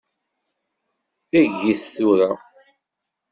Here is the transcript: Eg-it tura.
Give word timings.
Eg-it 1.41 1.81
tura. 1.95 2.31